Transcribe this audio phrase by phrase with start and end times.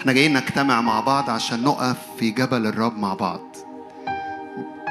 [0.00, 3.40] إحنا جايين نجتمع مع بعض عشان نقف في جبل الرب مع بعض.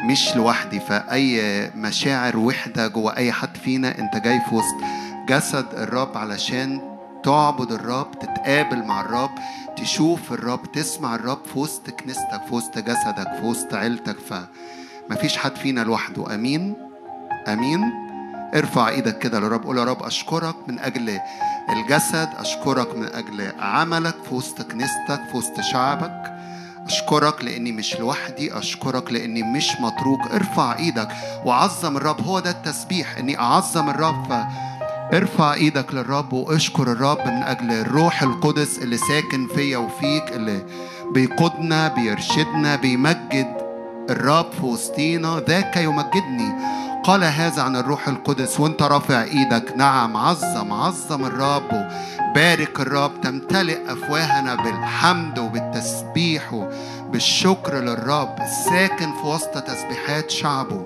[0.05, 4.76] مش لوحدي فأي مشاعر وحدة جوه أي حد فينا أنت جاي في وسط
[5.29, 9.31] جسد الرب علشان تعبد الرب تتقابل مع الرب
[9.78, 14.16] تشوف الرب تسمع الرب في وسط كنيستك في وسط جسدك في وسط عيلتك.
[15.10, 16.36] فمفيش حد فينا لوحده.
[16.36, 16.76] أمين؟
[17.48, 18.05] أمين؟
[18.55, 21.20] ارفع إيدك كده للرب قول يا رب أشكرك من أجل
[21.70, 26.31] الجسد أشكرك من أجل عملك في وسط كنيستك في وسط شعبك.
[26.85, 30.20] أشكرك لأني مش لوحدي أشكرك لأني مش متروك.
[30.34, 31.08] ارفع إيدك
[31.45, 34.26] وعظم الرب هو ده التسبيح إني أعظم الرب.
[34.30, 34.34] ف
[35.13, 40.66] ارفع إيدك للرب واشكر الرب من أجل الروح القدس اللي ساكن فيا وفيك اللي
[41.13, 43.57] بيقودنا بيرشدنا بيمجد
[44.09, 45.40] الرب في وسطينا.
[45.48, 46.54] ذاك يمجدني.
[47.05, 49.73] قال هذا عن الروح القدس وانت رافع إيدك.
[49.77, 51.90] نعم عظم عظم الرب
[52.36, 60.85] بارك الرب تمتلئ أفواهنا بالحمد وبالتسبيح وبالشكر للرب الساكن في وسط تسبيحات شعبه.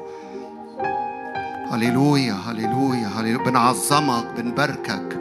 [1.71, 3.45] هللويا هللويا هللويا.
[3.45, 5.19] بنعظمك بنباركك.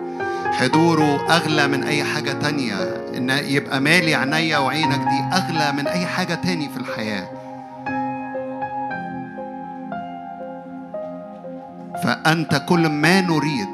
[0.52, 2.74] حضوره أغلى من أي حاجة تانية.
[3.16, 7.37] إن يبقى مالي عينيا وعينك دي أغلى من أي حاجة تاني في الحياة.
[12.04, 13.68] فأنت كل ما نريد.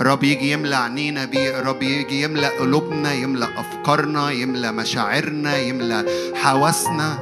[0.00, 7.18] رب يجي يملى عينينا بيه رب يجي يملى قلوبنا يملى أفكارنا يملى مشاعرنا يملى حواسنا.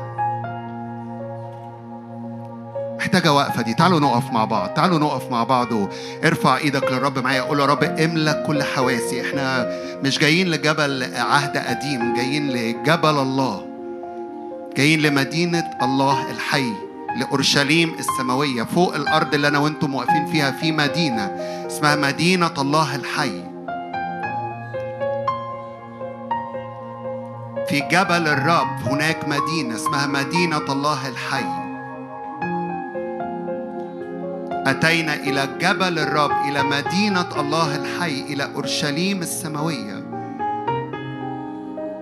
[2.98, 3.74] محتاجة وقفة دي.
[3.74, 4.68] تعالوا نقف مع بعض.
[4.68, 7.42] تعالوا نقف مع بعض وارفع إيدك للرب معايا.
[7.42, 9.20] قول يا رب املى كل حواسي.
[9.20, 9.68] إحنا
[10.02, 13.73] مش جايين لجبل عهد قديم جايين لجبل الله.
[14.76, 16.72] جايين لمدينة الله الحي
[17.16, 21.22] لأورشليم السماوية فوق الأرض اللي أنا وأنتم واقفين فيها في مدينة
[21.66, 23.44] اسمها مدينة الله الحي.
[27.68, 31.44] في جبل الرب هناك مدينة اسمها مدينة الله الحي.
[34.66, 40.03] أتينا إلى جبل الرب إلى مدينة الله الحي إلى أورشليم السماوية.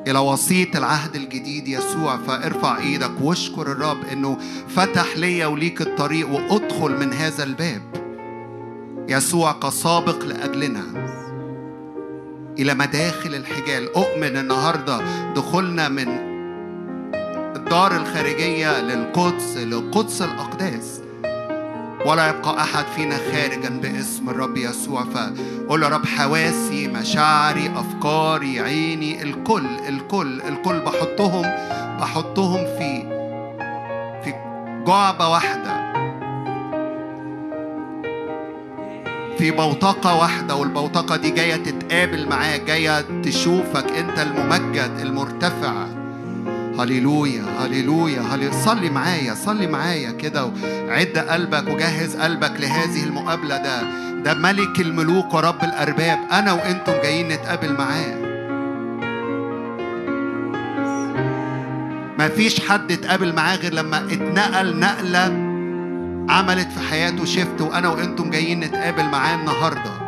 [0.08, 6.96] إلى وسيط العهد الجديد يسوع فارفع إيدك واشكر الرب إنه فتح ليا وليك الطريق وأدخل
[6.96, 7.82] من هذا الباب.
[9.08, 10.84] يسوع كسابق لأجلنا.
[12.58, 13.94] إلى مداخل الحجال.
[13.96, 15.00] أؤمن النهاردة
[15.32, 16.08] دخولنا من
[17.56, 21.00] الدار الخارجية للقدس لقدس الأقداس.
[22.06, 25.04] ولا يبقى أحد فينا خارجا باسم الرب يسوع.
[25.04, 31.42] فقول يا رب حواسي مشاعري أفكاري عيني الكل الكل الكل بحطهم
[32.00, 33.02] بحطهم في
[34.24, 34.34] في
[34.86, 35.82] جعبة واحدة
[39.38, 40.54] في بوتقة واحدة.
[40.54, 46.01] والبوتقة دي جاية تتقابل معاك جاية تشوفك أنت الممجد المرتفع.
[46.78, 50.44] هللويا هللويا صلي معايا صلي معايا كده
[50.88, 53.82] وعد قلبك وجهز قلبك لهذه المقابلة ده.
[54.22, 56.18] ده ملك الملوك ورب الأرباب.
[56.32, 58.22] أنا وأنتم جايين نتقابل معاه.
[62.18, 65.24] ما فيش حد اتقابل معاه غير لما اتنقل نقلة
[66.28, 70.01] عملت في حياته شفت وأنا وأنتم جايين نتقابل معاه النهارده.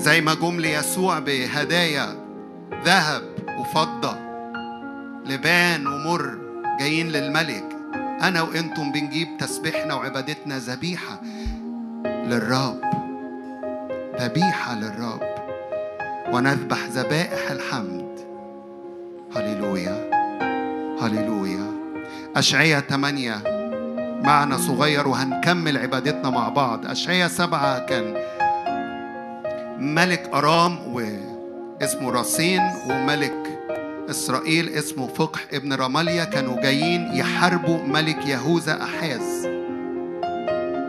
[0.00, 2.16] زي ما جم ليسوع بهدايا
[2.84, 3.22] ذهب
[3.58, 4.16] وفضة.
[5.26, 6.38] لبان ومر
[6.80, 7.64] جايين للملك.
[8.22, 11.20] أنا وأنتم بنجيب تسبيحنا وعبادتنا ذبيحة
[12.04, 12.80] للرب.
[14.20, 15.20] ذبيحة للرب.
[16.32, 18.20] ونذبح ذبائح الحمد.
[19.36, 20.10] هللويا.
[21.02, 21.66] هللويا.
[22.36, 23.42] أشعية 8
[24.24, 26.86] معنى صغير وهنكمل عبادتنا مع بعض.
[26.86, 28.39] أشعية سبعة كان
[29.80, 32.60] ملك أرام واسمه راسين
[32.90, 33.60] وملك
[34.10, 39.46] إسرائيل اسمه فقح ابن رماليا كانوا جايين يحاربوا ملك يهوذا أحاز.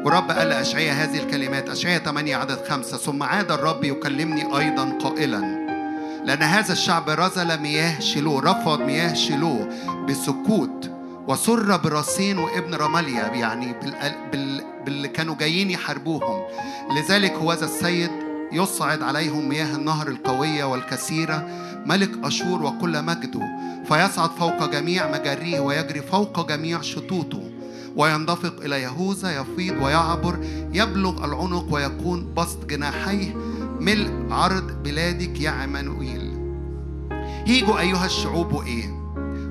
[0.06, 5.40] ورب قال لأشعية هذه الكلمات أشعية 8 عدد خمسة ثم عاد الرب يكلمني أيضا قائلا
[6.26, 9.68] لأن هذا الشعب رزل مياه شيلو رفض مياه شيلو
[10.10, 10.92] بسكوت
[11.28, 13.94] وسر براسين وابن رماليا يعني بال...
[14.32, 14.64] بال...
[14.86, 16.42] باللي كانوا جايين يحاربوهم.
[16.98, 21.48] لذلك هو ذا السيد يصعد عليهم مياه النهر القوية والكثيرة
[21.86, 23.42] ملك أشور وكل مجده
[23.88, 27.52] فيصعد فوق جميع مجاريه ويجري فوق جميع شطوطه
[27.96, 30.40] ويندفق إلى يهوذا يفيض ويعبر
[30.74, 33.36] يبلغ العنق ويكون بسط جناحيه
[33.80, 36.32] ملء عرض بلادك يا عمانوئيل.
[37.46, 39.02] هيجوا أيها الشعوب وإيه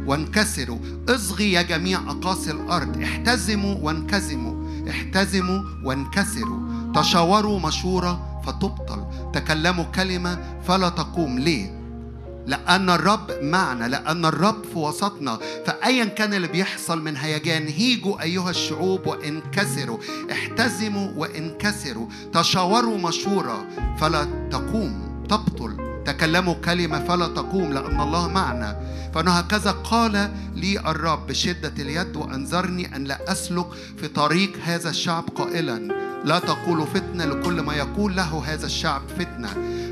[0.07, 4.55] وانكسروا إصغي يا جميع أقاصي الأرض احتزموا وانكزموا
[4.91, 6.59] احتزموا وانكسروا
[6.95, 10.39] تشاوروا مشورة فتبطل تكلموا كلمة
[10.69, 11.81] فلا تقوم ليه؟
[12.47, 15.39] لأن الرب معنا لأن الرب في وسطنا.
[15.67, 19.99] فأيا كان اللي بيحصل من هيجان هيجوا أيها الشعوب وانكسروا
[20.33, 23.67] احتزموا وانكسروا تشاوروا مشورة
[23.99, 25.80] فلا تقوم تبطل.
[26.07, 28.77] تكلموا كلمة فلا تقوم لأن الله معنا.
[29.15, 33.67] فأنا هكذا قال لي الرب بشدة اليد وأنذرني أن لا أسلك
[34.01, 35.79] في طريق هذا الشعب قائلا.
[36.25, 39.49] لا تقولوا فتنة لكل ما يقول له هذا الشعب فتنة.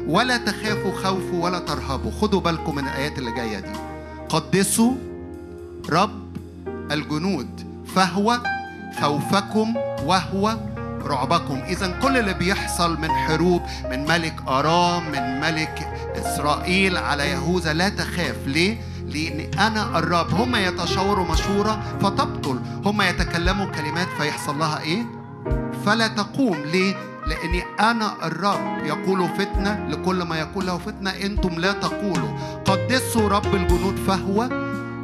[0.07, 2.11] ولا تخافوا خوفوا ولا ترهبوا.
[2.21, 3.79] خدوا بالكم من الآيات اللي جاية دي.
[4.29, 4.95] قدسوا
[5.91, 6.29] رب
[6.69, 7.49] الجنود.
[7.95, 8.41] فهو
[9.01, 10.57] خوفكم وهو
[11.07, 11.63] رعبكم.
[11.67, 17.89] إذا كل اللي بيحصل من حروب من ملك أرام من ملك إسرائيل على يهوذا لا
[17.89, 18.37] تخاف.
[18.47, 20.35] ليه؟ لأن أنا الرب.
[20.35, 22.61] هم يتشاوروا مشورة فتبطل.
[22.85, 25.03] هم يتكلموا كلمات فيحصل لها إيه؟
[25.87, 26.57] فلا تقوم.
[26.73, 26.95] ليه؟
[27.27, 28.85] لأني أنا الرب.
[28.85, 29.87] يقول فتنة.
[29.89, 32.39] لكل ما يقول له فتنة أنتم لا تقولوا.
[32.65, 34.49] قدسوا رب الجنود فهو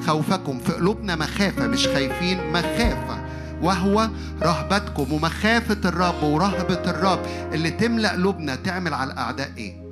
[0.06, 0.58] خوفكم.
[0.58, 3.13] في قلوبنا مخافة مش خايفين مخافة.
[3.64, 4.08] وهو
[4.42, 7.18] رهبتكم ومخافة الرب ورهبة الرب
[7.52, 9.84] اللي تملأ قلوبنا تعمل على الأعداء إيه؟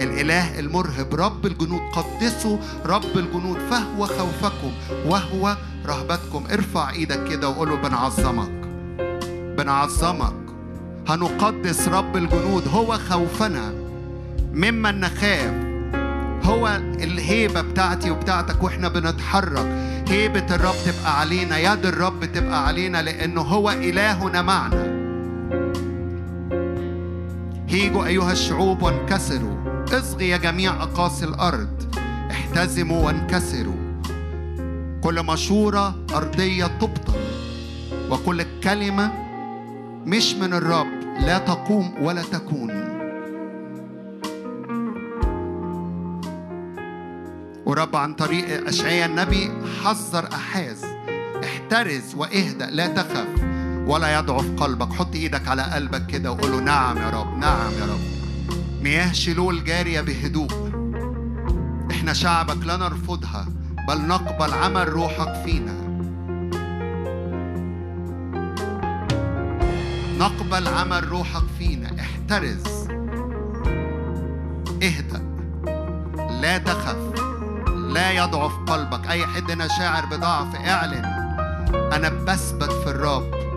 [0.00, 4.72] الإله المرهب رب الجنود قدسوا رب الجنود فهو خوفكم
[5.06, 5.56] وهو
[5.86, 6.44] رهبتكم.
[6.52, 8.50] ارفع إيدك كده وقول له بنعظمك
[9.58, 10.34] بنعظمك.
[11.08, 13.72] هنقدس رب الجنود هو خوفنا.
[14.52, 15.73] ممن نخاف؟
[16.44, 19.66] هو الهيبة بتاعتي وبتاعتك وإحنا بنتحرك.
[20.08, 24.94] هيبة الرب تبقى علينا يد الرب تبقى علينا لأنه هو إلهنا معنا.
[27.68, 29.84] هيجوا أيها الشعوب وانكسروا.
[29.92, 31.94] اصغي يا جميع أقاصي الأرض.
[32.30, 34.00] احتزموا وانكسروا.
[35.02, 37.20] كل مشورة أرضية تبطل.
[38.10, 39.12] وكل كلمة
[40.06, 40.86] مش من الرب
[41.20, 42.93] لا تقوم ولا تكون.
[47.74, 49.50] ورب عن طريق أشعياء النبي
[49.84, 50.84] حذر أحاز
[51.44, 53.26] احترز واهدأ لا تخف
[53.86, 54.92] ولا يضعف قلبك.
[54.92, 58.00] حط إيدك على قلبك كده وقول له نعم يا رب نعم يا رب.
[58.82, 60.50] مياه شلول جارية بهدوء.
[61.90, 63.46] إحنا شعبك لا نرفضها
[63.88, 65.74] بل نقبل عمل روحك فينا.
[70.18, 72.00] نقبل عمل روحك فينا.
[72.00, 72.88] احترز
[74.82, 75.22] اهدأ
[76.40, 77.23] لا تخف.
[77.94, 79.10] لا يضعف قلبك.
[79.10, 81.04] أي حد هنا شاعر بضعف إعلن.
[81.92, 83.53] أنا بثبت في الرب.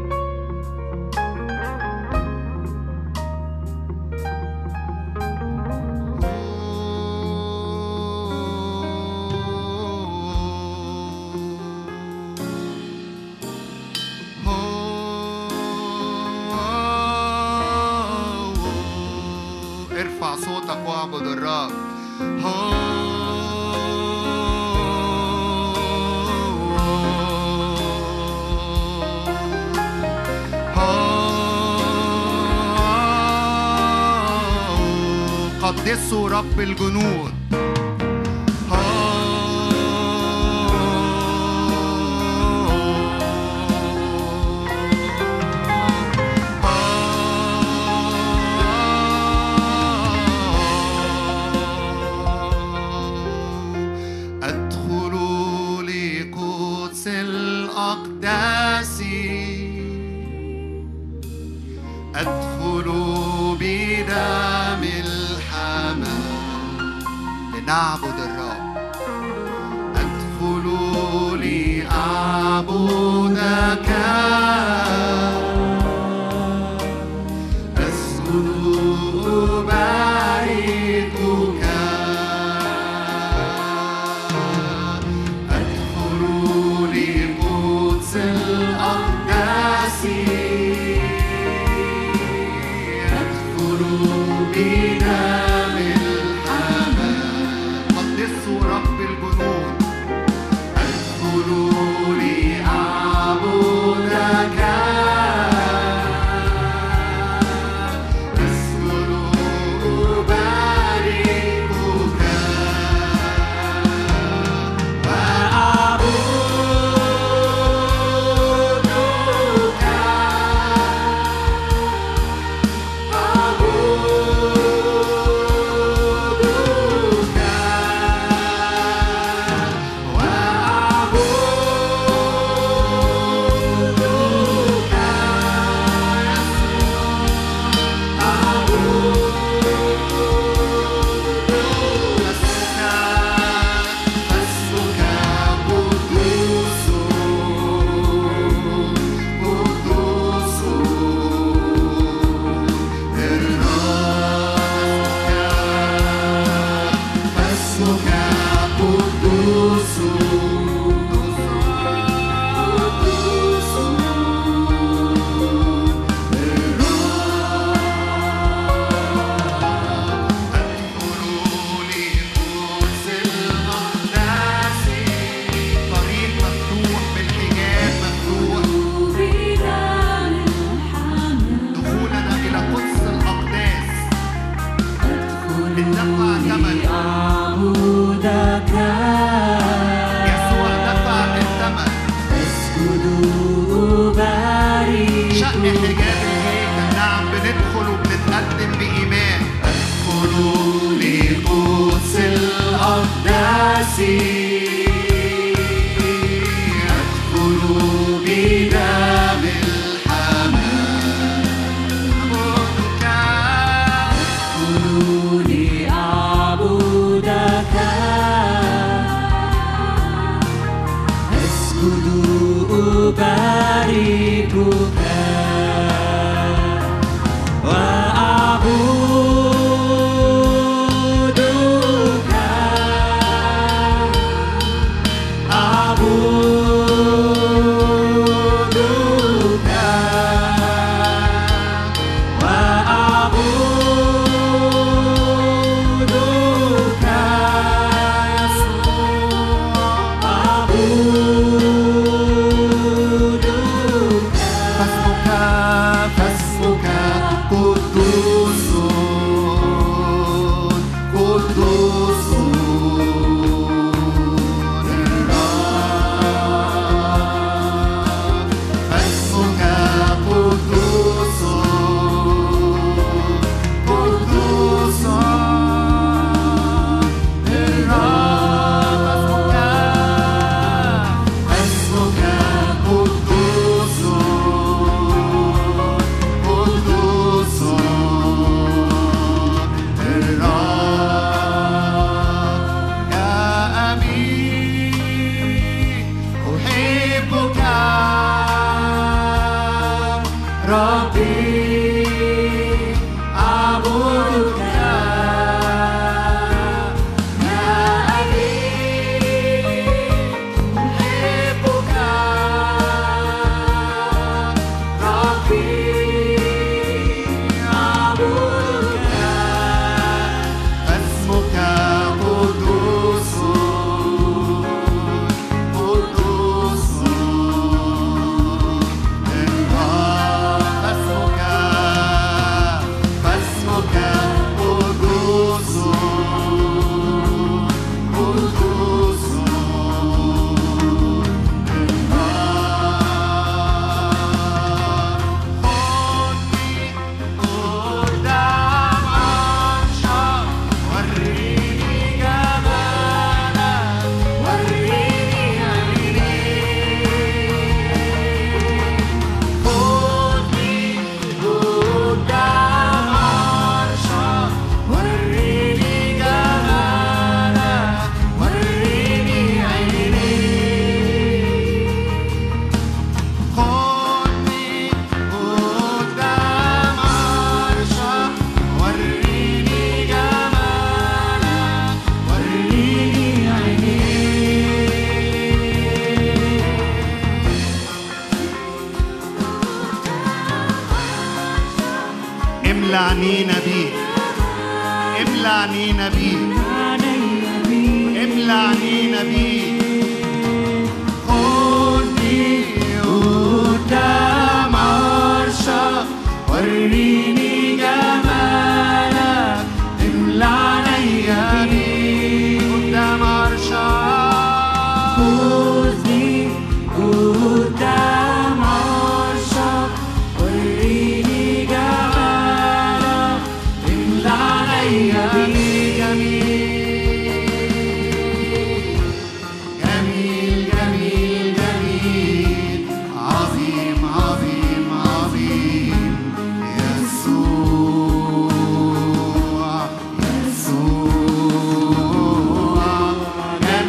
[36.38, 37.34] رب الجنود.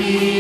[0.09, 0.38] Amen.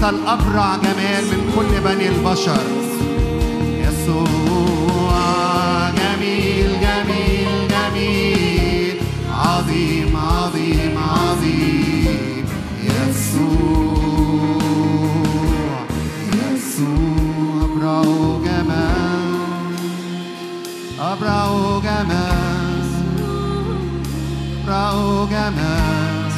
[0.00, 2.60] أنت الأبرع جمال من كل بني البشر.
[3.84, 5.20] يسوع
[5.90, 8.96] جميل جميل جميل.
[9.30, 12.44] عظيم عظيم عظيم.
[12.84, 13.50] يسوع
[16.32, 18.02] يسوع أبرع
[18.44, 19.36] جمال.
[21.00, 22.88] أبرع جمال.
[24.64, 24.92] أبرع
[25.30, 26.30] جمال.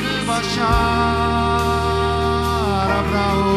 [0.00, 1.13] البشر.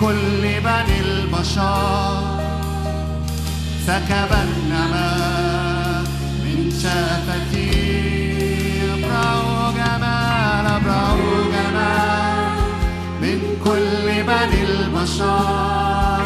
[0.00, 2.22] كل بني البشر
[3.86, 4.32] سكب
[6.44, 7.70] من شفتي
[8.92, 12.48] ابرأوا جمال ابرأوا جمال
[13.22, 16.25] من كل بني البشر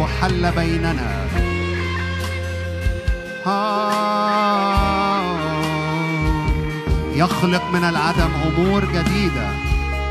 [0.00, 1.26] وحل بيننا.
[7.14, 9.48] يخلق من العدم أمور جديدة.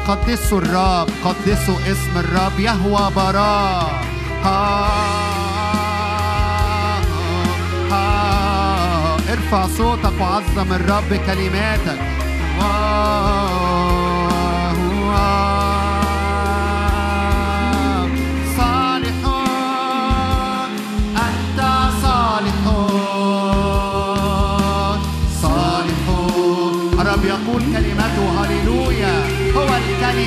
[0.08, 4.04] قدسوا الرب قدسوا اسم الرب يهوى براء.
[9.30, 12.09] ارفع صوتك وعظم الرب كلماتك.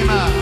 [0.03, 0.42] Redeemer.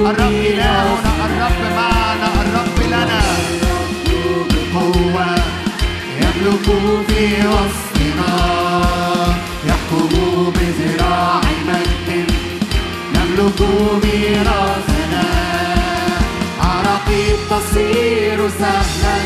[0.00, 3.22] الرب إلهنا الرب معنا الرب لنا.
[4.50, 5.26] بقوة
[6.20, 6.66] يملك
[7.08, 8.34] في وسطنا
[9.68, 12.08] يحكم بذراع مجد
[13.14, 13.60] نملك
[14.04, 15.24] ميراثنا.
[16.60, 19.16] عراقيب تصير سهلا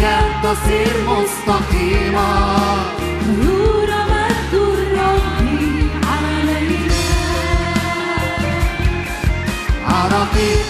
[0.00, 2.28] كان تصير مستقيمة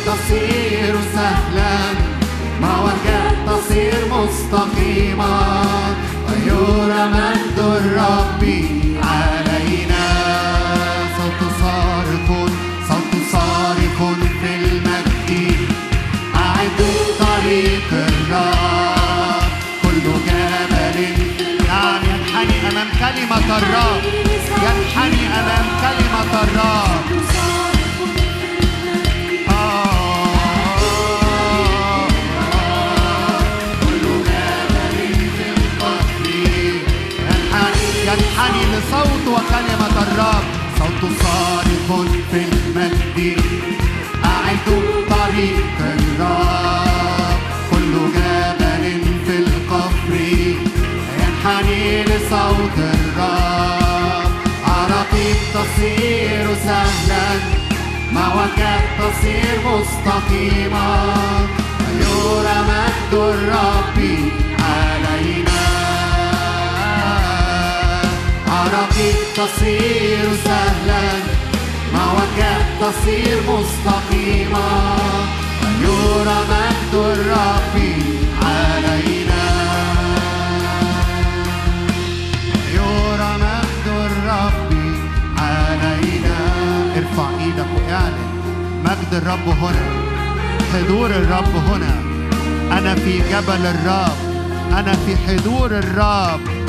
[0.07, 1.79] تصير سهلا.
[2.61, 5.41] موعدك تصير مستقيمة
[6.27, 8.43] ويرى مجد الرب
[9.03, 10.07] علينا.
[11.17, 12.29] صوت صارخ
[12.89, 13.99] صوت صارخ
[14.41, 15.57] في المجد.
[16.37, 19.43] أعدوا طريق الرب.
[19.83, 20.99] كل جبل
[21.69, 24.03] نعم ينحني أمام كلمة الرب.
[24.65, 27.10] ينحني أمام كلمة الرب.
[39.33, 40.45] وكلمة الرب.
[40.79, 43.43] صوت صارخ في المجد.
[44.25, 44.67] أعد
[45.11, 47.39] طريق الرب.
[47.71, 48.85] كل جبل
[49.27, 50.15] في القفر
[51.21, 54.31] ينحني لصوت الرب.
[54.67, 57.29] أراضيك تصير سهلا.
[58.13, 61.15] موجات تصير مستقيمة
[62.01, 64.30] يرى مجد الرب.
[68.61, 71.03] عرقي تصير سهلا.
[71.95, 72.41] معك
[72.81, 74.69] تصير مستقيمة
[75.83, 77.77] يرى مجد الرب
[78.43, 79.45] علينا.
[82.75, 84.73] يرى مجد الرب
[85.39, 86.37] علينا.
[86.97, 88.31] ارفع إيدك واعلن.
[88.85, 89.87] مجد الرب هنا.
[90.73, 92.03] حضور الرب هنا.
[92.79, 94.19] أنا في جبل الرب.
[94.79, 96.60] أنا في حضور الرب.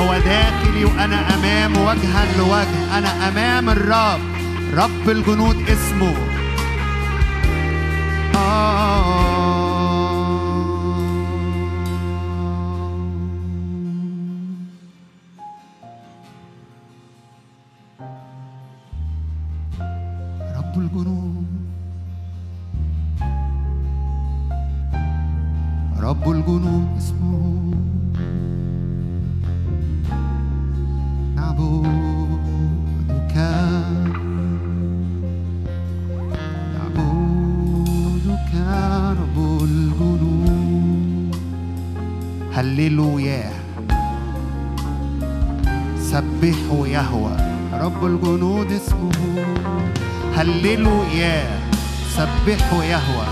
[0.00, 2.98] هو داخلي وأنا أمامه وجها لوجه.
[2.98, 4.20] أنا أمام الرب.
[4.74, 6.14] رب الجنود اسمه.
[8.34, 9.17] آه.
[51.18, 51.58] الحياة
[52.16, 53.26] سبحوا يهوى.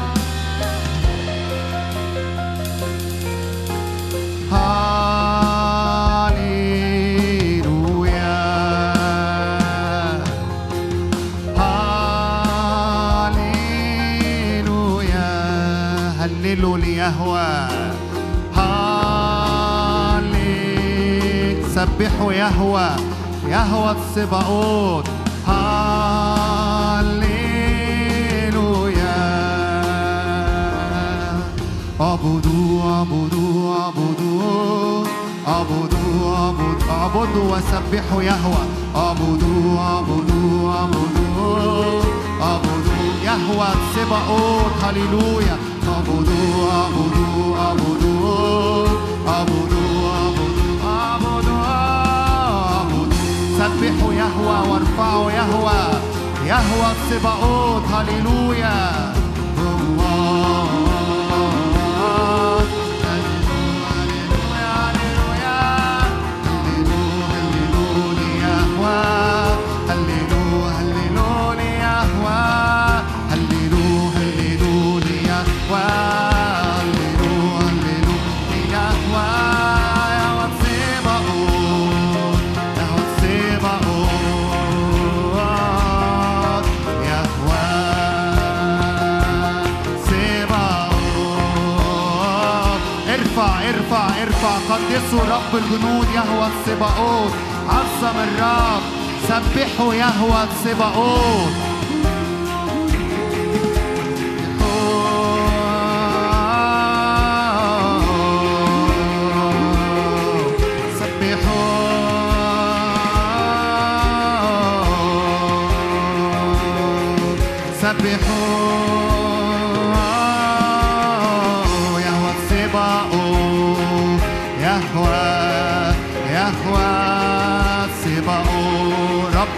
[16.20, 16.78] هللوا
[21.74, 22.90] سبحوا يهوى.
[23.48, 25.15] يهوى السباقوت.
[37.26, 38.62] الأرض وسبحوا يهوى.
[38.96, 42.02] اعبدوا اعبدوا اعبدوا
[42.42, 45.56] اعبدوا يهوى سبعون هللويا.
[45.88, 48.86] اعبدوا اعبدوا اعبدوا
[49.28, 50.08] اعبدوا
[50.84, 51.64] اعبدوا
[52.68, 53.16] اعبدوا
[53.58, 56.00] سبحوا يهوى وارفعوا يهوى.
[56.46, 58.95] يهوى سبعون هللويا.
[94.96, 97.32] يسوع رب الجنود يهوى السباقوت
[97.68, 98.82] عظم الرب
[99.28, 101.65] سبحوا يهوى السباقوت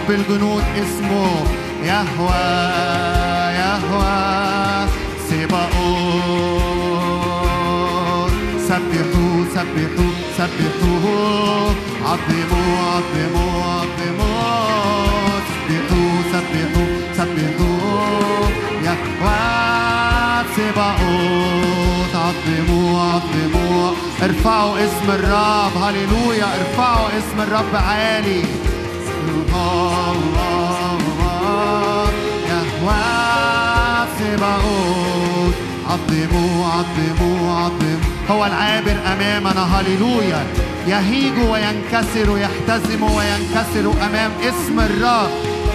[0.09, 1.31] رب الجنود اسمه
[1.83, 2.45] يهوى
[3.61, 4.87] يهوى.
[5.29, 6.31] سباقون
[8.69, 11.75] سبحوا سبحوا سبحوه.
[12.05, 14.49] عظموا عظموا عظموا
[15.49, 18.47] سبحوا سبحوا سبحوا
[18.83, 19.41] يهوى.
[20.55, 23.85] سباقون عظموا عظموا
[24.23, 25.73] ارفعوا اسم الرب.
[25.83, 26.47] هللويا.
[26.59, 28.68] ارفعوا اسم الرب عالي.
[34.41, 35.53] بعود
[35.89, 37.99] عظموا عظموا عظم
[38.31, 40.43] هو العابر أمامنا هللويا.
[40.87, 45.29] يهيج وينكسر يحتزم وينكسر أمام اسم الرب.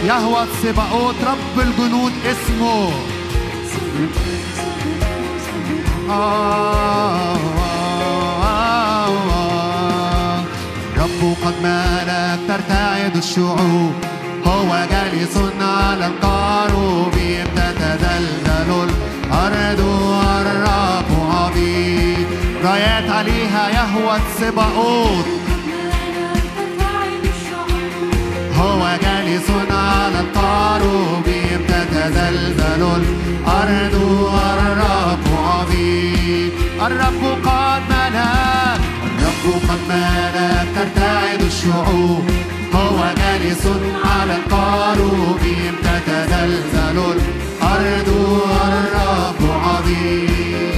[0.06, 2.90] يهوى سباوت رب الجنود اسمه.
[6.10, 7.36] آه
[8.42, 10.38] آه آه
[10.98, 13.94] رب قد مالك ترتعد الشعوب.
[14.46, 17.14] هو جالس على القارب
[17.56, 18.88] تتدلدل
[19.32, 22.26] الأرض والرب عظيم
[22.64, 25.26] رايات عليها يهوى السباقوت
[28.58, 31.24] هو جالس على القارب
[31.68, 36.50] تتدلدل الأرض والرب عظيم
[36.86, 42.53] الرب قد ملا الرب قد ملا ترتعد الشعوب.
[42.74, 43.66] هو جالس
[44.04, 50.73] على القاروبيم تتزلزل الأرض والرب عظيم.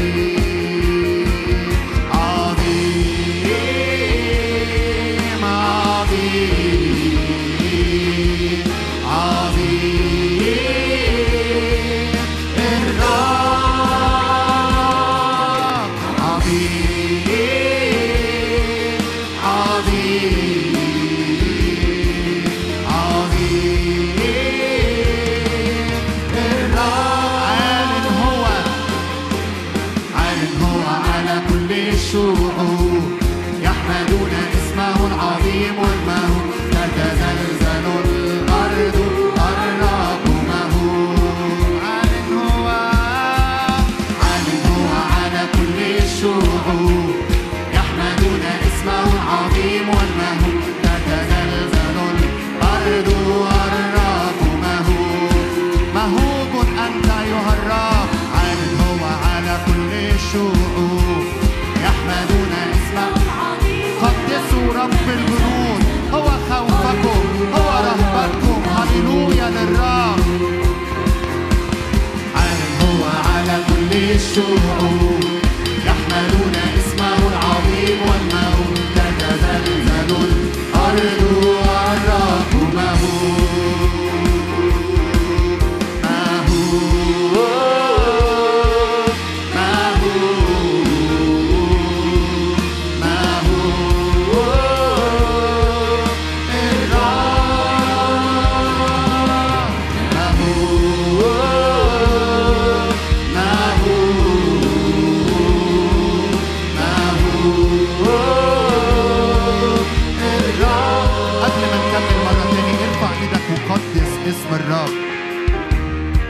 [73.97, 75.26] الشعوب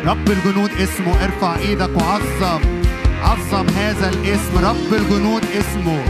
[0.07, 2.61] رب الجنود اسمه ارفع إيدك وعظم.
[3.23, 4.59] عظم هذا الاسم.
[4.65, 6.05] رب الجنود اسمه.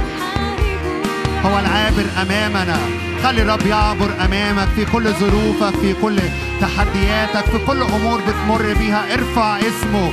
[1.45, 2.79] هو العابر أمامنا.
[3.23, 6.19] خلي الرب يعبر أمامك في كل ظروفك في كل
[6.61, 9.15] تحدياتك في كل أمور بتمر بيها.
[9.15, 10.13] ارفع اسمه.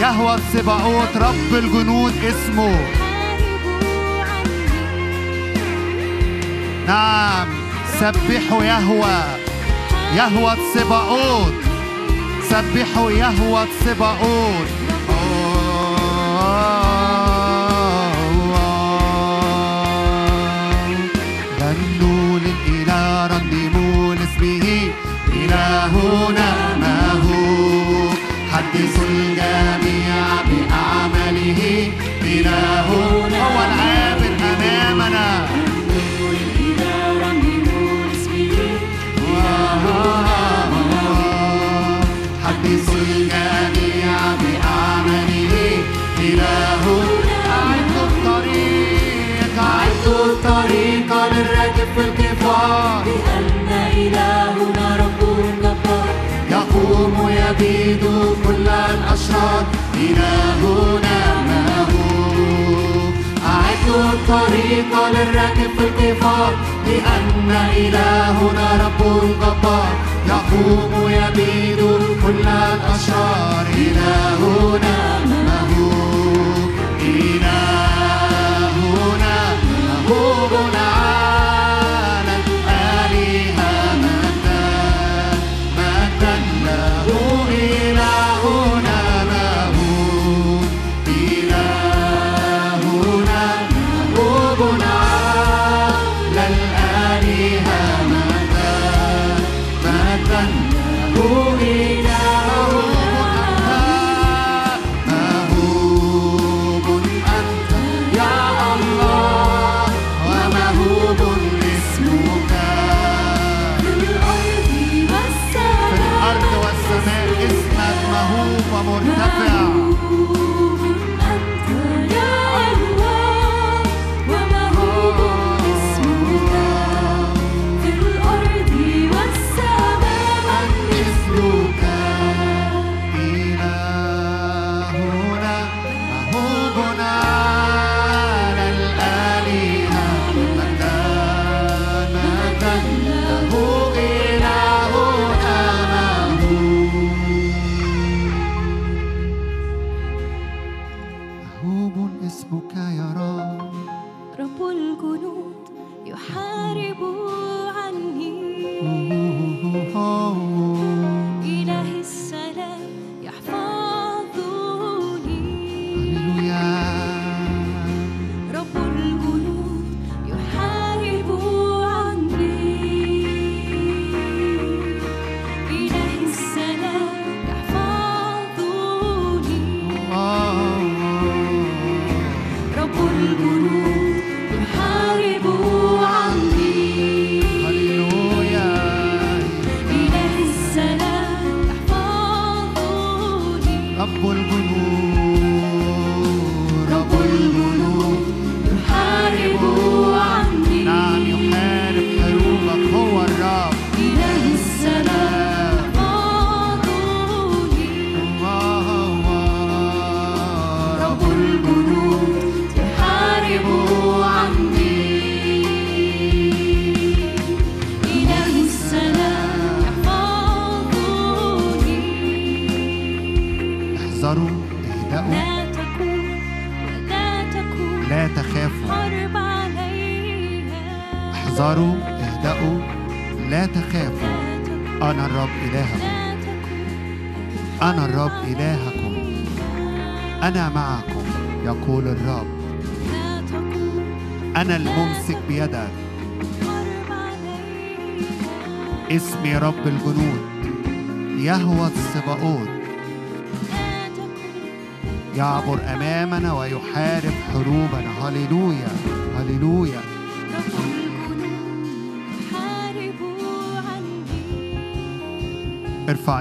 [0.00, 2.80] يهوى السباعوت رب الجنود اسمه.
[6.86, 7.48] نعم.
[8.00, 9.22] سبحوا يهوى.
[10.16, 11.69] يهوى السباعوت
[12.50, 14.66] سبحوا يهوى السباعوت
[21.60, 24.90] غنوا للإله رنموا لاسمه
[25.32, 28.10] إلهنا ما هو.
[28.52, 31.92] حدثوا الجميع بأعماله.
[32.22, 33.79] إلهنا هو.
[52.60, 55.20] الكفار بأن إلهنا رب
[55.62, 56.14] جبار
[56.50, 58.04] يقوم يبيد
[58.46, 59.64] كل الأشرار.
[59.94, 62.02] إلهنا ما هو؟
[63.46, 66.52] أعدوا الطريق للراكب في الكفار.
[66.86, 69.00] لأن إلهنا رب
[69.40, 69.92] جبار
[70.28, 71.80] يقوم يبيد
[72.22, 73.66] كل الأشرار.
[73.74, 75.90] إلهنا ما هو؟
[77.00, 77.60] إلهنا
[79.70, 80.49] مهوب على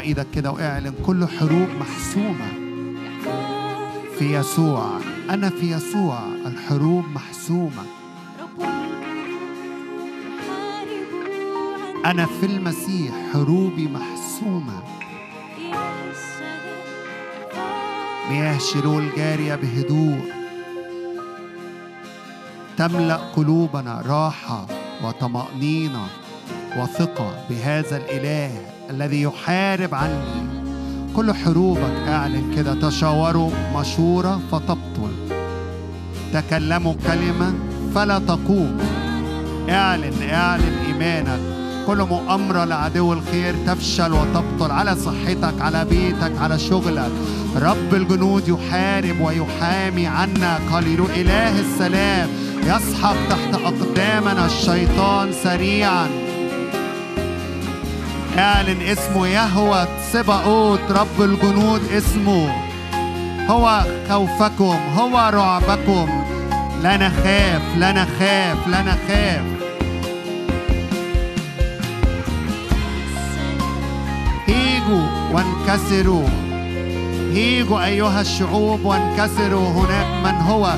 [0.09, 2.47] إيدك كده واعلن كل حروب محسومة.
[4.19, 4.99] في يسوع
[5.29, 7.83] أنا في يسوع الحروب محسومة.
[12.05, 14.83] أنا في المسيح حروبي محسومة.
[18.29, 20.21] مياه شيرول جاريه بهدوء.
[22.77, 24.65] تملأ قلوبنا راحة
[25.03, 26.07] وطمأنينة
[26.77, 28.78] وثقة بهذا الإله.
[28.89, 30.49] الذي يحارب عني.
[31.15, 32.89] كل حروبك أعلن كده.
[32.89, 35.11] تشاوروا مشورة فتبطل.
[36.33, 37.53] تكلموا كلمة
[37.95, 38.77] فلا تقوم.
[39.69, 41.39] اعلن اعلن إيمانك.
[41.87, 44.71] كل مؤامرة لعدو الخير تفشل وتبطل.
[44.71, 47.11] على صحتك على بيتك على شغلك.
[47.55, 50.59] رب الجنود يحارب ويحامي عنا.
[50.73, 52.29] قليل إله السلام.
[52.63, 56.28] يسحق تحت أقدامنا الشيطان سريعاً.
[58.39, 62.51] اعلن اسمه يهوى سباوت رب الجنود اسمه.
[63.49, 66.09] هو خوفكم هو رعبكم.
[66.83, 69.43] لا نخاف لا نخاف لا نخاف.
[74.47, 76.29] هيجوا وانكسروا.
[77.33, 80.73] هيجوا أيها الشعوب وانكسروا هناك من هو.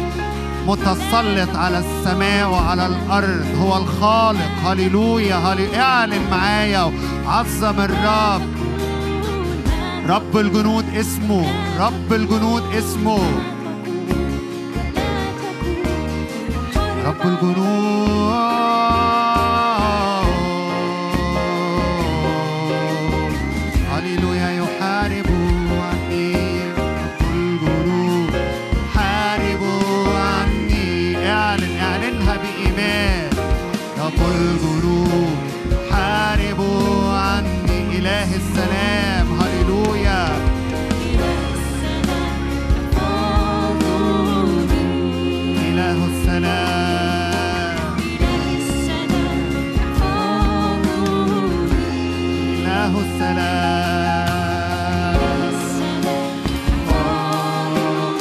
[0.68, 4.52] متسلط على السماء وعلى الأرض هو الخالق.
[4.66, 5.82] هللويا هللويا.
[5.82, 6.92] اعلن معايا
[7.28, 8.42] عظم الرب.
[10.10, 11.46] رب الجنود اسمه
[11.80, 13.20] رب الجنود اسمه.
[17.06, 18.61] رب الجنود.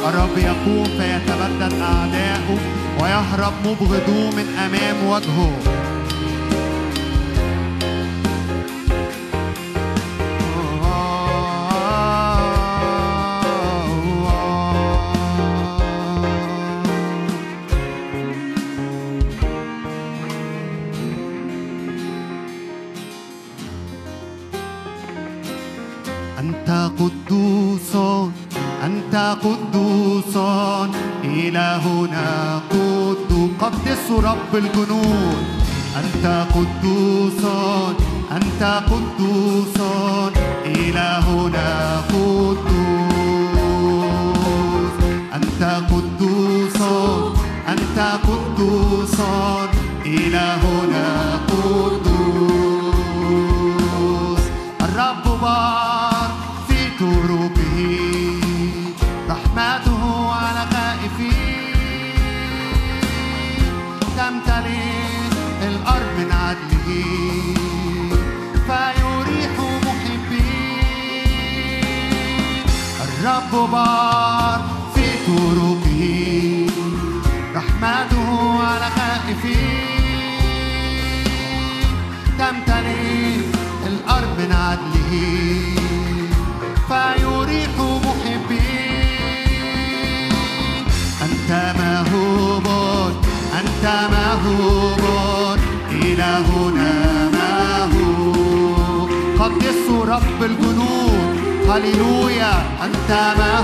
[0.07, 2.59] الرب يقوم فيتبدد أعداؤه
[3.01, 5.80] ويهرب مبغضوه من أمام وجهه.
[34.53, 34.90] قدس رب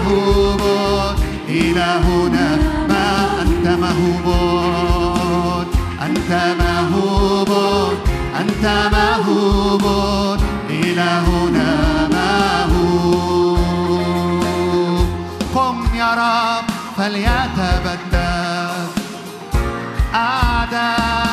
[0.07, 1.15] موهوب
[1.49, 2.55] إلهنا
[2.89, 5.67] ما أنت موهوب
[6.01, 6.31] أنت
[6.61, 7.51] موهوب
[8.39, 10.39] أنت موهوب
[10.69, 11.69] إلهنا
[12.67, 13.59] موهوب
[15.55, 16.65] قم يا رب
[16.97, 18.15] فليتبدد
[20.15, 21.26] أعداؤك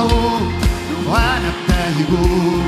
[0.00, 2.67] وأنا ونبتهجه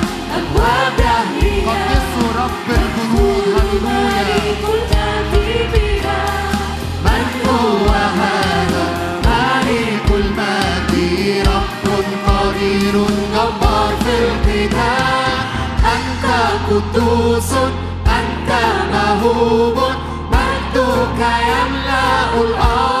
[16.71, 17.53] قدوس
[18.07, 18.49] أنت
[18.93, 19.77] مهوب
[20.31, 23.00] مجدك يملأ الأرض.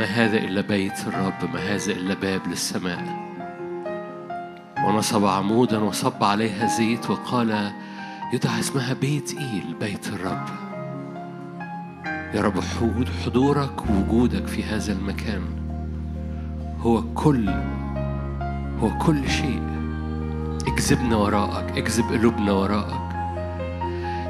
[0.00, 3.04] ما هذا إلا بيت الرب ما هذا إلا باب للسماء.
[4.86, 7.70] ونصب عمودا وصب عليها زيت وقال
[8.32, 10.46] يدعى اسمها بيت إيل بيت الرب.
[12.34, 12.60] يا رب
[13.24, 15.42] حضورك ووجودك في هذا المكان.
[16.80, 17.50] هو كل
[18.80, 19.62] هو كل شيء.
[20.68, 23.10] اكذبنا وراءك اكذب قلوبنا وراءك.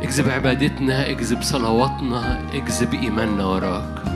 [0.02, 4.09] اكذب عبادتنا اكذب صلواتنا اكذب إيماننا وراءك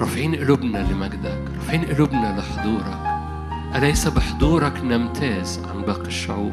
[0.00, 2.98] رافعين قلوبنا لمجدك؟ رافعين قلوبنا لحضورك؟
[3.74, 6.52] أليس بحضورك نمتاز عن باقي الشعوب؟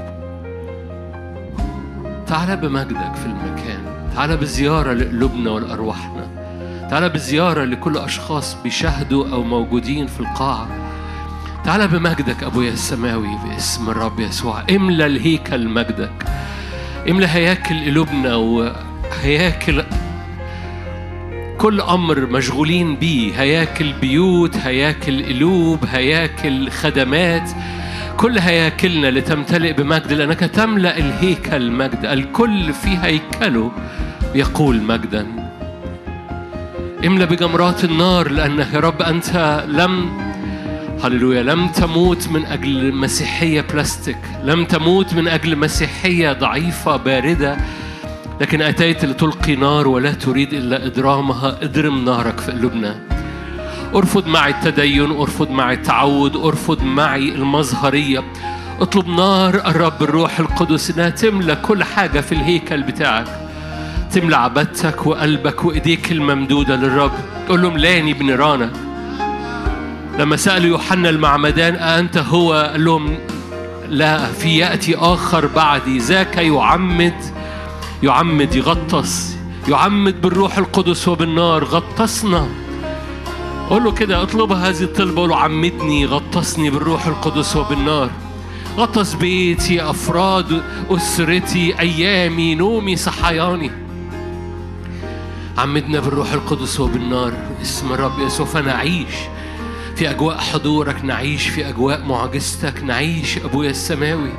[2.27, 6.27] تعال بمجدك في المكان تعال بزيارة لقلوبنا ولأرواحنا
[6.89, 10.67] تعال بزيارة لكل أشخاص بيشاهدوا أو موجودين في القاعة.
[11.63, 14.63] تعال بمجدك أبويا السماوي باسم الرب يسوع.
[14.71, 16.25] املى الهيكل مجدك.
[17.09, 19.83] املى هياكل قلوبنا وهياكل
[21.65, 23.41] كل أمر مشغولين بيه.
[23.41, 27.49] هياكل بيوت هياكل قلوب هياكل خدمات.
[28.17, 32.05] كل هياكلنا لتمتلئ بمجد لأنك تملأ الهيكل مجد.
[32.05, 33.71] الكل في هيكله
[34.35, 35.27] يقول مجدا.
[37.05, 40.09] املى بجمرات النار لأنه يا رب أنت لم
[41.03, 44.17] هللويا لم تموت من أجل مسيحية بلاستيك.
[44.43, 47.57] لم تموت من أجل مسيحية ضعيفة باردة.
[48.41, 52.99] لكن أتيت لتلقي نار ولا تريد إلا إضرامها اضرم نارك في قلوبنا
[53.95, 58.23] أرفض معي التدين أرفض معي التعود أرفض معي المظهرية
[58.81, 63.27] اطلب نار الرب الروح القدس إنها تملى كل حاجة في الهيكل بتاعك.
[64.11, 67.11] تملى عبادتك وقلبك وإيديك الممدودة للرب.
[67.49, 68.71] قول له ملاني بنيرانك
[70.19, 73.17] لما سألوا يوحنا المعمدان أأنت هو؟ قال لهم
[73.89, 75.97] لا في يأتي آخر بعدي.
[75.97, 77.13] ذاك يعمد
[78.03, 79.35] يعمد يغطس
[79.67, 82.47] يعمد بالروح القدس وبالنار غطسنا.
[83.69, 85.21] قول له كده اطلب هذه الطلبة.
[85.21, 88.09] قول له عمدني غطسني بالروح القدس وبالنار.
[88.77, 93.71] غطس بيتي أفراد أسرتي أيامي نومي صحياني.
[95.57, 97.33] عمدنا بالروح القدس وبالنار.
[97.61, 99.15] اسم الرب يسوع فنعيش
[99.95, 101.05] في أجواء حضورك.
[101.05, 102.83] نعيش في أجواء معجزتك.
[102.83, 104.31] نعيش أبويا السماوي.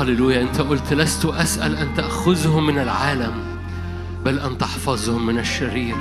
[0.00, 3.32] هللويا أنت قلت لست أسأل أن تأخذهم من العالم
[4.24, 5.96] بل أن تحفظهم من الشرير.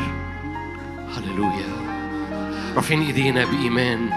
[1.18, 1.68] هللويا.
[2.76, 4.10] رافعين إيدينا بإيمان.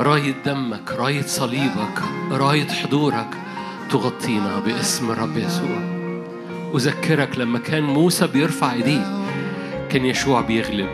[0.00, 3.28] راية دمك راية صليبك راية حضورك.
[3.90, 5.78] تغطينا باسم الرب يسوع.
[6.74, 9.24] أذكرك لما كان موسى بيرفع إيديه
[9.88, 10.90] كان يشوع بيغلب.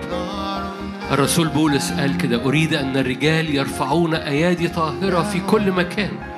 [1.11, 6.32] الرسول بولس قال كده أريد أن الرجال يرفعون أيادي طاهرة في كل مكان.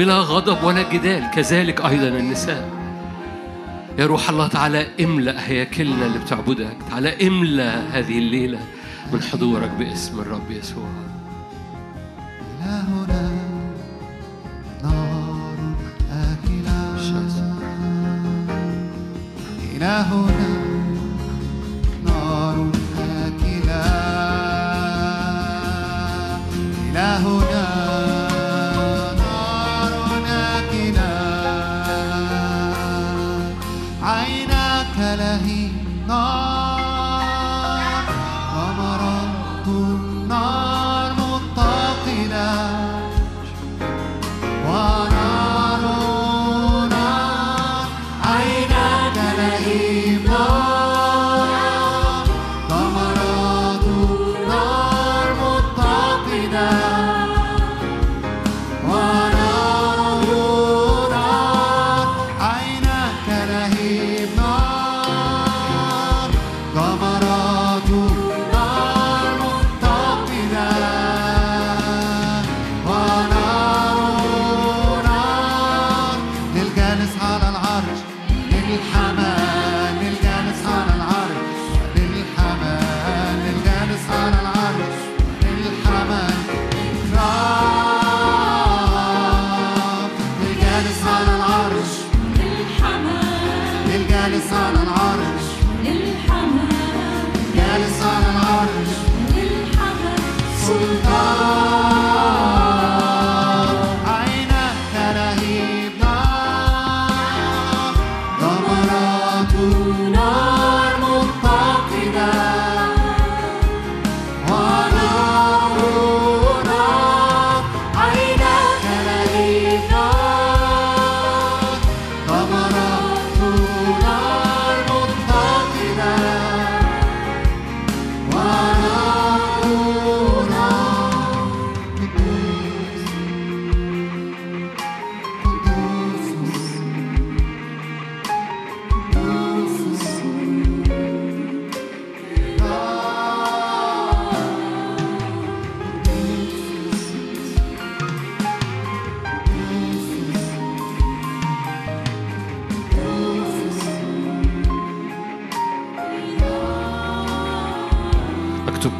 [0.00, 2.70] بلا غضب ولا جدال كذلك أيضا النساء.
[3.98, 6.76] يا روح الله تعالى املأ هياكلنا اللي بتعبدك.
[6.90, 8.58] تعالى املأ هذه الليلة
[9.12, 10.88] من حضورك باسم الرب يسوع.
[12.60, 13.30] إلهنا
[14.82, 15.74] نار
[16.12, 16.96] آكلة.
[19.76, 20.48] إلهنا
[22.04, 23.84] نار آكلة.
[26.90, 27.89] إلهنا.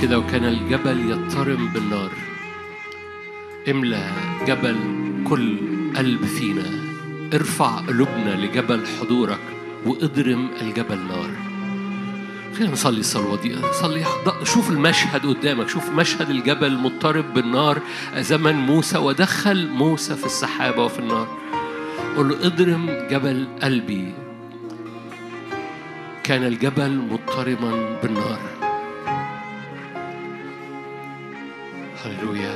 [0.03, 2.11] كده وكان الجبل يضطرم بالنار.
[3.68, 4.12] املى
[4.46, 4.76] جبل
[5.28, 5.57] كل
[5.96, 6.64] قلب فينا.
[7.34, 9.40] ارفع قلوبنا لجبل حضورك
[9.86, 11.30] واضرم الجبل نار.
[12.57, 13.57] خلينا نصلي الصلوة دي.
[13.72, 14.05] صلي
[14.44, 15.68] شوف المشهد قدامك.
[15.68, 17.82] شوف مشهد الجبل مضطرب بالنار.
[18.16, 21.28] زمن موسى ودخل موسى في السحابة وفي النار.
[22.16, 24.14] قل له اضرم جبل قلبي.
[26.24, 28.60] كان الجبل مضطرما بالنار.
[32.05, 32.55] هللويا.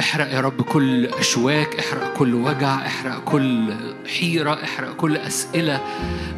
[0.00, 3.74] احرق يا رب كل أشواك احرق كل وجع احرق كل
[4.18, 5.80] حيرة احرق كل أسئلة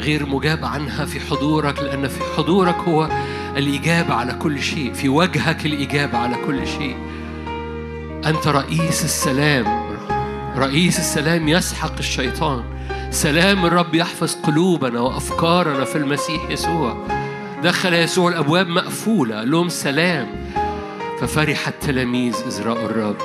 [0.00, 3.08] غير مجاب عنها في حضورك لأن في حضورك هو
[3.56, 6.96] الإجابة على كل شيء في وجهك الإجابة على كل شيء.
[8.26, 9.66] أنت رئيس السلام
[10.56, 12.64] رئيس السلام يسحق الشيطان.
[13.10, 17.06] سلام الرب يحفظ قلوبنا وأفكارنا في المسيح يسوع.
[17.62, 20.26] دخل يسوع الأبواب مقفولة قال لهم سلام.
[21.22, 23.16] ففرح التلاميذ إذ رأوا الرب.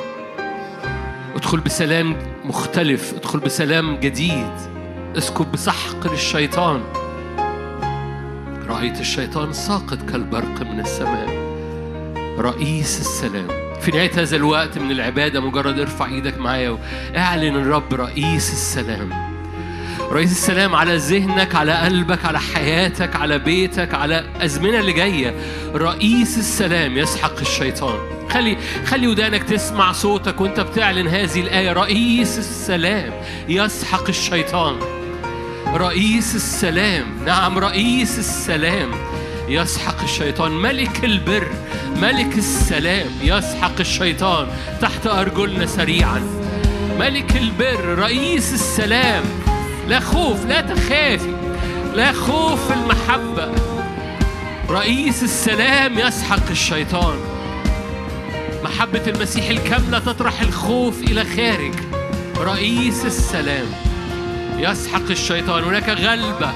[1.35, 4.53] ادخل بسلام مختلف ادخل بسلام جديد.
[5.17, 6.83] اسكب بسحق للشيطان.
[8.67, 11.29] رأيت الشيطان ساقط كالبرق من السماء.
[12.39, 13.47] رئيس السلام.
[13.81, 19.36] في نهاية هذا الوقت من العبادة مجرد ارفع إيدك معايا واعلن الرب رئيس السلام.
[20.11, 25.35] رئيس السلام على ذهنك على قلبك على حياتك على بيتك على الأزمنة اللي جاية.
[25.75, 27.99] رئيس السلام يسحق الشيطان.
[28.29, 31.73] خلي خلي ودانك تسمع صوتك وانت بتعلن هذه الآية.
[31.73, 33.13] رئيس السلام
[33.49, 34.79] يسحق الشيطان.
[35.73, 38.91] رئيس السلام نعم رئيس السلام
[39.49, 40.51] يسحق الشيطان.
[40.51, 41.47] ملك البر
[42.01, 44.47] ملك السلام يسحق الشيطان.
[44.81, 46.21] تحت أرجلنا سريعا.
[46.99, 49.23] ملك البر رئيس السلام.
[49.87, 51.35] لا خوف لا تخافي
[51.93, 53.51] لا خوف المحبة.
[54.69, 57.19] رئيس السلام يسحق الشيطان.
[58.63, 61.73] محبة المسيح الكاملة تطرح الخوف إلى خارج.
[62.37, 63.65] رئيس السلام
[64.57, 65.63] يسحق الشيطان.
[65.63, 66.51] هناك غلبة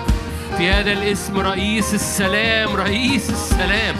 [0.57, 1.39] في هذا الاسم.
[1.39, 3.95] رئيس السلام رئيس السلام.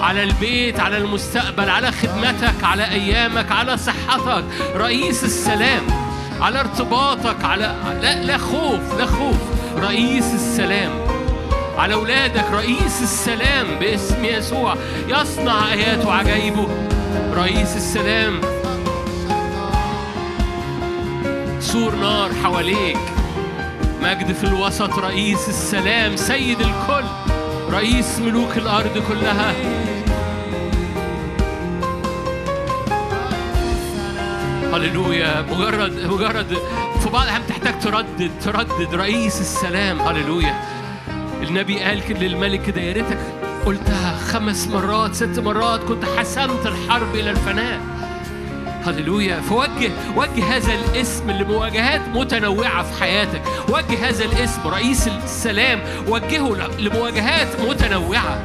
[0.00, 4.44] على البيت على المستقبل على خدمتك على أيامك على صحتك.
[4.74, 5.99] رئيس السلام.
[6.40, 9.36] على ارتباطك على لا لا خوف لا خوف.
[9.78, 10.90] رئيس السلام.
[11.78, 14.74] على أولادك رئيس السلام باسم يسوع.
[15.08, 16.68] يصنع آيات وعجائبه.
[17.34, 18.40] رئيس السلام.
[21.60, 22.98] سور نار حواليك.
[24.02, 26.16] مجد في الوسط رئيس السلام.
[26.16, 27.04] سيد الكل.
[27.70, 29.54] رئيس ملوك الأرض كلها.
[34.72, 35.42] هللويا.
[35.50, 36.58] مجرد مجرد
[37.00, 40.00] في بعض الأحيان تحتاج تردد تردد رئيس السلام.
[40.00, 40.60] هللويا.
[41.42, 43.18] النبي قال كده للملك كده يا ريتك
[43.66, 47.80] قلتها خمس مرات ست مرات كنت حسمت الحرب إلى الفناء.
[48.86, 49.40] هللويا.
[49.40, 53.42] فوجه وجه هذا الاسم لمواجهات متنوعة في حياتك.
[53.68, 58.44] وجه هذا الاسم رئيس السلام وجهه لمواجهات متنوعة.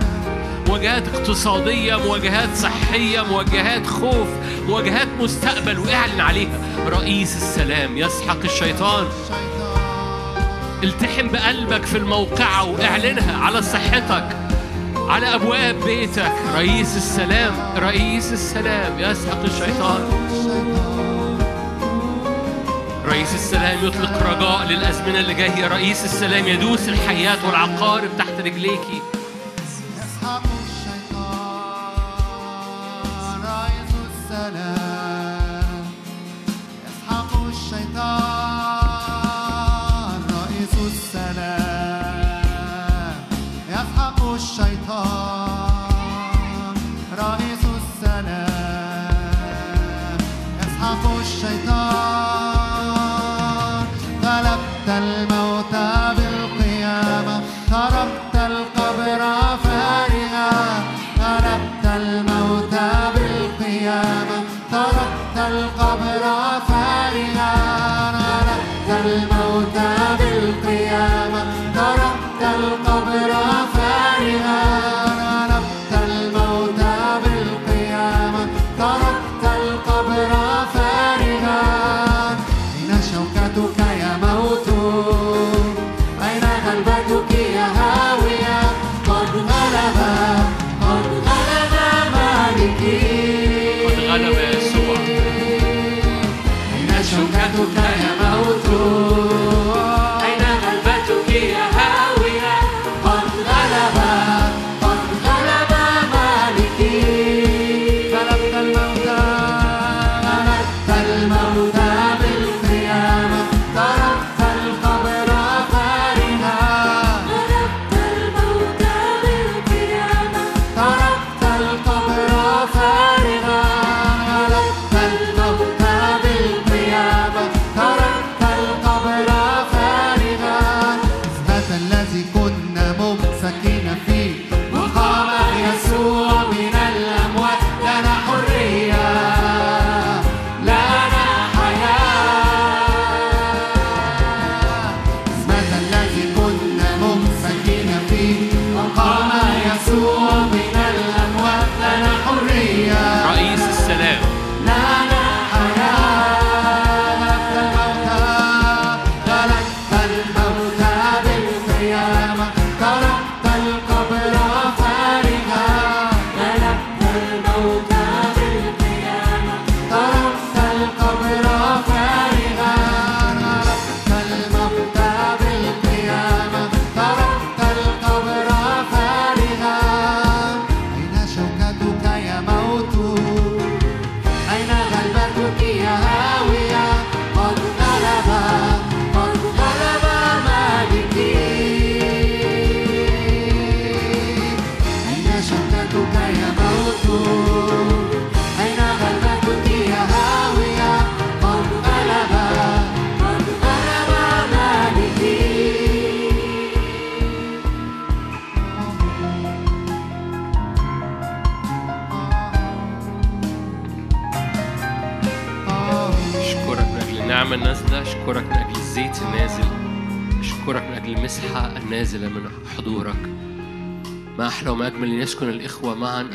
[0.67, 4.27] مواجهات اقتصادية مواجهات صحية مواجهات خوف
[4.67, 6.59] مواجهات مستقبل واعلن عليها.
[6.87, 9.07] رئيس السلام يسحق الشيطان.
[10.83, 14.37] التحم بقلبك في الموقعة واعلنها على صحتك
[14.95, 16.31] على أبواب بيتك.
[16.55, 20.01] رئيس السلام رئيس السلام يسحق الشيطان.
[23.05, 25.67] رئيس السلام يطلق رجاء للأزمنة اللي جاية.
[25.67, 29.01] رئيس السلام يدوس الحياة والعقارب تحت رجليكي.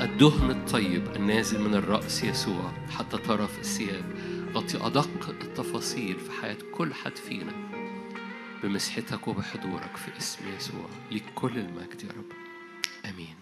[0.01, 4.05] الدهن الطيب النازل من الرأس يسوع حتى طرف الثياب.
[4.55, 7.53] غطي أدق التفاصيل في حياة كل حد فينا.
[8.63, 12.33] بمسحتك وبحضورك في اسم يسوع لكل المجد يا رب.
[13.05, 13.40] آمين.